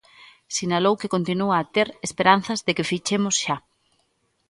Sinalou 0.55 0.95
que 1.01 1.13
continúa 1.15 1.55
a 1.59 1.67
ter 1.75 1.87
"esperanzas 2.07 2.59
de 2.65 2.71
que 2.77 2.87
fichemos 2.91 3.35
xa". 3.43 3.57